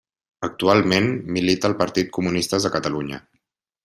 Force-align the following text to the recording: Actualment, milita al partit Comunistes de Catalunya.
Actualment, 0.45 1.09
milita 1.37 1.69
al 1.71 1.75
partit 1.81 2.09
Comunistes 2.19 2.65
de 2.69 2.73
Catalunya. 2.77 3.21